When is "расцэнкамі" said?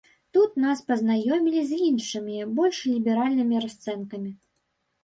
3.69-4.37